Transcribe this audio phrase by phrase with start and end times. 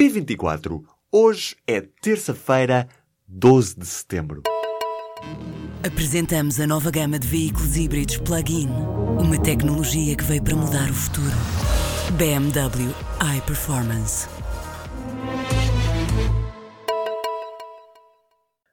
[0.00, 0.82] P24.
[1.12, 2.88] Hoje é terça-feira,
[3.28, 4.42] 12 de setembro.
[5.86, 8.70] Apresentamos a nova gama de veículos híbridos plug-in.
[9.18, 11.36] Uma tecnologia que veio para mudar o futuro.
[12.16, 12.94] BMW
[13.36, 14.26] iPerformance.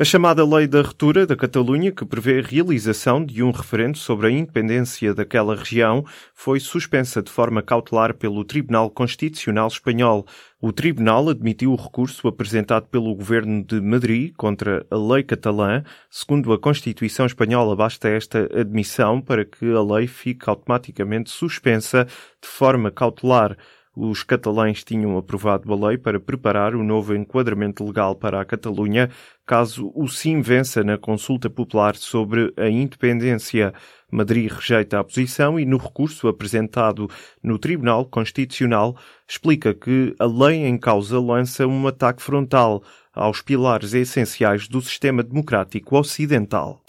[0.00, 4.28] A chamada Lei da Retura da Catalunha, que prevê a realização de um referendo sobre
[4.28, 10.26] a independência daquela região, foi suspensa de forma cautelar pelo Tribunal Constitucional Espanhol.
[10.58, 15.84] O Tribunal admitiu o recurso apresentado pelo Governo de Madrid contra a lei catalã.
[16.08, 22.06] Segundo a Constituição Espanhola, basta esta admissão para que a lei fique automaticamente suspensa
[22.40, 23.54] de forma cautelar
[24.02, 29.10] os catalães tinham aprovado a lei para preparar o novo enquadramento legal para a Catalunha,
[29.46, 33.74] caso o sim vença na consulta popular sobre a independência.
[34.10, 37.10] Madrid rejeita a posição e, no recurso apresentado
[37.42, 38.96] no Tribunal Constitucional,
[39.28, 42.82] explica que a lei em causa lança um ataque frontal
[43.12, 46.82] aos pilares essenciais do sistema democrático ocidental.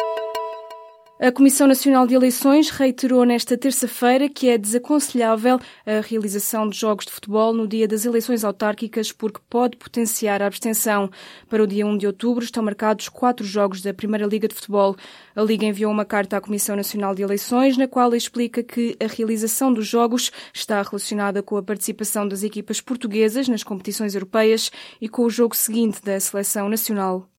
[1.24, 7.06] A Comissão Nacional de Eleições reiterou nesta terça-feira que é desaconselhável a realização de jogos
[7.06, 11.12] de futebol no dia das eleições autárquicas porque pode potenciar a abstenção.
[11.48, 14.96] Para o dia 1 de outubro estão marcados quatro jogos da Primeira Liga de Futebol.
[15.36, 19.06] A Liga enviou uma carta à Comissão Nacional de Eleições na qual explica que a
[19.06, 25.08] realização dos jogos está relacionada com a participação das equipas portuguesas nas competições europeias e
[25.08, 27.32] com o jogo seguinte da Seleção Nacional.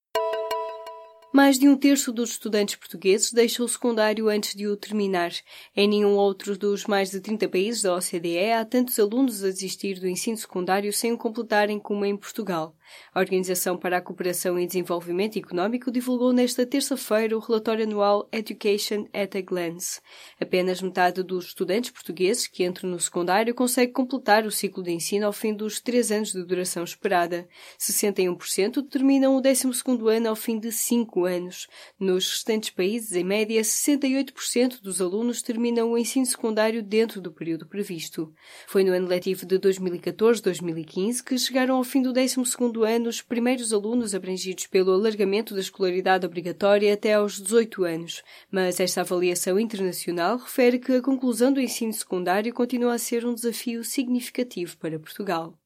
[1.34, 5.32] Mais de um terço dos estudantes portugueses deixa o secundário antes de o terminar.
[5.74, 9.98] Em nenhum outro dos mais de 30 países da OCDE há tantos alunos a desistir
[9.98, 12.76] do ensino secundário sem o completarem como em Portugal.
[13.14, 19.06] A Organização para a Cooperação e Desenvolvimento Económico divulgou nesta terça-feira o relatório anual Education
[19.12, 20.00] at a Glance.
[20.40, 25.26] Apenas metade dos estudantes portugueses que entram no secundário consegue completar o ciclo de ensino
[25.26, 27.48] ao fim dos três anos de duração esperada.
[27.78, 31.66] 61% terminam o 12º ano ao fim de cinco anos.
[31.98, 37.66] Nos restantes países, em média, 68% dos alunos terminam o ensino secundário dentro do período
[37.66, 38.32] previsto.
[38.66, 43.72] Foi no ano letivo de 2014-2015 que chegaram ao fim do 12º ano os primeiros
[43.72, 50.38] alunos abrangidos pelo alargamento da escolaridade obrigatória até aos 18 anos, mas esta avaliação internacional
[50.38, 55.61] refere que a conclusão do ensino secundário continua a ser um desafio significativo para Portugal.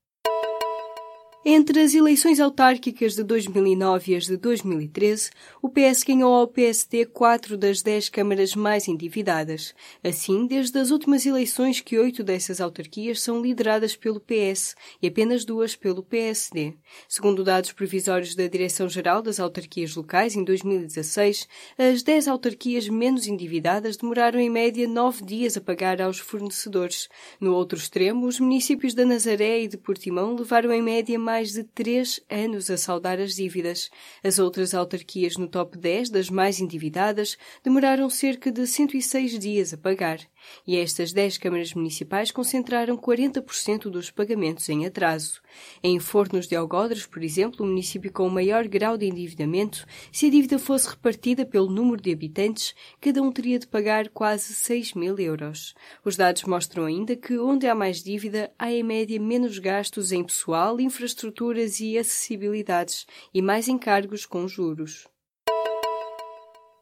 [1.48, 5.30] Entre as eleições autárquicas de 2009 e as de 2013,
[5.62, 9.72] o PS ganhou ao PSD quatro das dez câmaras mais endividadas.
[10.02, 15.44] Assim, desde as últimas eleições que oito dessas autarquias são lideradas pelo PS e apenas
[15.44, 16.74] duas pelo PSD.
[17.08, 21.46] Segundo dados provisórios da Direção-Geral das Autarquias Locais, em 2016,
[21.78, 27.08] as dez autarquias menos endividadas demoraram em média nove dias a pagar aos fornecedores.
[27.40, 31.52] No outro extremo, os municípios da Nazaré e de Portimão levaram em média mais mais
[31.52, 33.90] de três anos a saldar as dívidas.
[34.24, 39.76] As outras autarquias no top 10 das mais endividadas demoraram cerca de 106 dias a
[39.76, 40.18] pagar.
[40.66, 45.40] E estas 10 câmaras municipais concentraram 40% dos pagamentos em atraso.
[45.82, 50.26] Em Fornos de Algodres, por exemplo, o município com o maior grau de endividamento, se
[50.26, 54.94] a dívida fosse repartida pelo número de habitantes, cada um teria de pagar quase 6
[54.94, 55.74] mil euros.
[56.04, 60.22] Os dados mostram ainda que onde há mais dívida, há em média menos gastos em
[60.22, 65.08] pessoal, infraestrutura infraestruturas e acessibilidades e mais encargos com juros.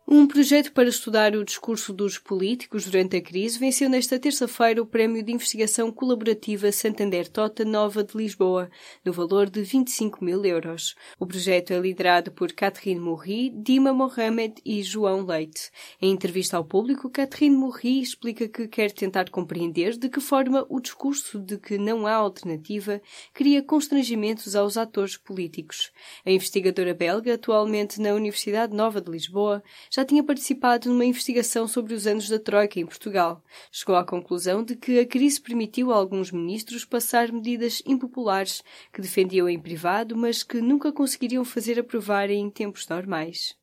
[0.06, 4.84] Um projeto para estudar o discurso dos políticos durante a crise venceu nesta terça-feira o
[4.84, 8.70] Prémio de Investigação Colaborativa Santander Tota Nova de Lisboa,
[9.02, 10.94] no valor de 25 mil euros.
[11.18, 15.70] O projeto é liderado por Catherine Morri, Dima Mohamed e João Leite.
[16.02, 20.80] Em entrevista ao público, Catherine Morri explica que quer tentar compreender de que forma o
[20.80, 23.00] discurso de que não há alternativa
[23.32, 25.90] cria constrangimentos aos atores políticos.
[26.26, 29.62] A investigadora belga, atualmente na Universidade Nova de Lisboa,
[29.94, 33.40] já tinha participado numa investigação sobre os anos da Troika em Portugal.
[33.70, 38.60] Chegou à conclusão de que a crise permitiu a alguns ministros passar medidas impopulares
[38.92, 43.56] que defendiam em privado, mas que nunca conseguiriam fazer aprovar em tempos normais.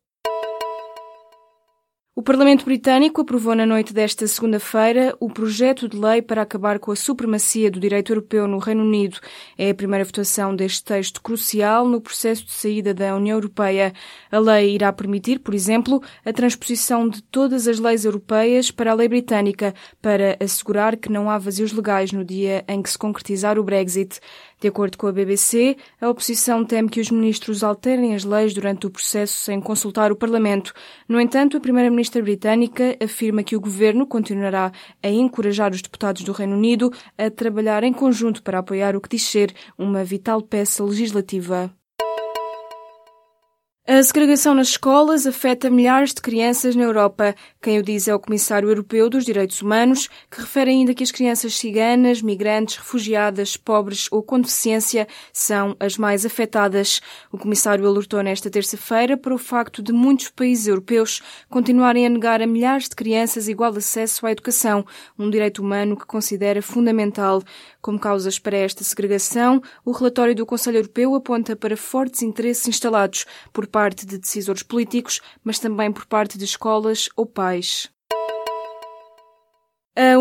[2.13, 6.91] O Parlamento Britânico aprovou na noite desta segunda-feira o projeto de lei para acabar com
[6.91, 9.17] a supremacia do direito europeu no Reino Unido.
[9.57, 13.93] É a primeira votação deste texto crucial no processo de saída da União Europeia.
[14.29, 18.93] A lei irá permitir, por exemplo, a transposição de todas as leis europeias para a
[18.93, 23.57] lei britânica, para assegurar que não há vazios legais no dia em que se concretizar
[23.57, 24.19] o Brexit.
[24.59, 28.85] De acordo com a BBC, a oposição teme que os ministros alterem as leis durante
[28.85, 30.71] o processo sem consultar o Parlamento.
[31.09, 34.71] No entanto, a primeira Primeira-Ministra britânica afirma que o governo continuará
[35.03, 39.09] a encorajar os deputados do Reino Unido a trabalhar em conjunto para apoiar o que
[39.09, 41.71] diz ser uma vital peça legislativa.
[43.87, 47.33] A segregação nas escolas afeta milhares de crianças na Europa.
[47.59, 51.09] Quem o diz é o Comissário Europeu dos Direitos Humanos, que refere ainda que as
[51.09, 57.01] crianças ciganas, migrantes, refugiadas, pobres ou com deficiência são as mais afetadas.
[57.31, 61.19] O Comissário alertou nesta terça-feira para o facto de muitos países europeus
[61.49, 64.85] continuarem a negar a milhares de crianças igual acesso à educação,
[65.17, 67.41] um direito humano que considera fundamental.
[67.81, 73.25] Como causas para esta segregação, o relatório do Conselho Europeu aponta para fortes interesses instalados
[73.51, 77.89] por parte de decisores políticos, mas também por parte de escolas ou pais.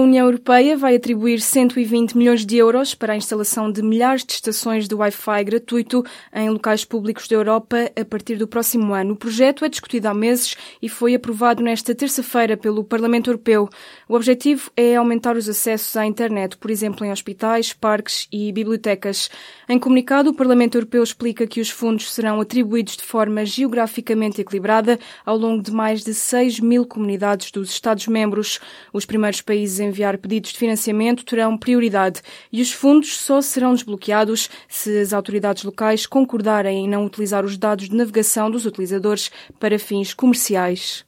[0.00, 4.88] União Europeia vai atribuir 120 milhões de euros para a instalação de milhares de estações
[4.88, 6.04] de Wi-Fi gratuito
[6.34, 9.14] em locais públicos da Europa a partir do próximo ano.
[9.14, 13.68] O projeto é discutido há meses e foi aprovado nesta terça-feira pelo Parlamento Europeu.
[14.08, 19.30] O objetivo é aumentar os acessos à internet, por exemplo, em hospitais, parques e bibliotecas.
[19.68, 24.98] Em comunicado, o Parlamento Europeu explica que os fundos serão atribuídos de forma geograficamente equilibrada
[25.24, 28.58] ao longo de mais de 6 mil comunidades dos Estados-membros.
[28.92, 33.74] Os primeiros países países enviar pedidos de financiamento terão prioridade e os fundos só serão
[33.74, 39.30] desbloqueados se as autoridades locais concordarem em não utilizar os dados de navegação dos utilizadores
[39.58, 41.04] para fins comerciais.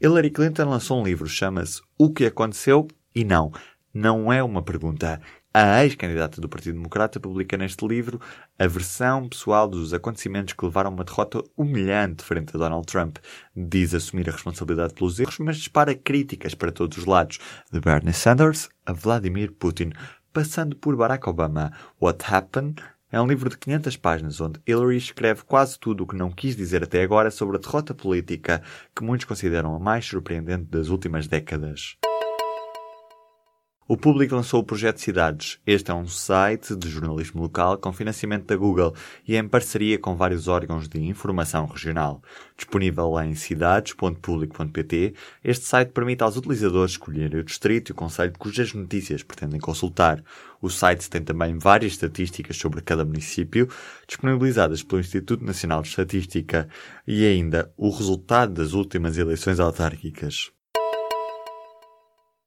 [0.00, 3.50] Hillary Clinton lançou um livro, chama-se O que aconteceu e não.
[3.92, 5.20] Não é uma pergunta,
[5.60, 8.20] a ex-candidata do Partido Democrata publica neste livro
[8.56, 13.16] a versão pessoal dos acontecimentos que levaram a uma derrota humilhante frente a Donald Trump.
[13.56, 17.40] Diz assumir a responsabilidade pelos erros, mas dispara críticas para todos os lados,
[17.72, 19.90] de Bernie Sanders a Vladimir Putin,
[20.32, 21.72] passando por Barack Obama.
[22.00, 22.80] What Happened
[23.10, 26.54] é um livro de 500 páginas onde Hillary escreve quase tudo o que não quis
[26.54, 28.62] dizer até agora sobre a derrota política
[28.94, 31.96] que muitos consideram a mais surpreendente das últimas décadas.
[33.90, 35.58] O público lançou o projeto Cidades.
[35.66, 38.94] Este é um site de jornalismo local com financiamento da Google
[39.26, 42.22] e em parceria com vários órgãos de informação regional.
[42.54, 48.74] Disponível em cidades.publico.pt, este site permite aos utilizadores escolherem o distrito e o conselho cujas
[48.74, 50.22] notícias pretendem consultar.
[50.60, 53.70] O site tem também várias estatísticas sobre cada município,
[54.06, 56.68] disponibilizadas pelo Instituto Nacional de Estatística,
[57.06, 60.52] e ainda o resultado das últimas eleições autárquicas.